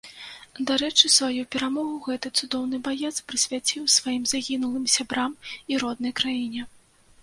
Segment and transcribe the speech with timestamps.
[0.69, 5.41] Дарэчы, сваю перамогу гэты цудоўны баец прысвяціў сваім загінулым сябрам
[5.75, 6.71] і роднай краіне.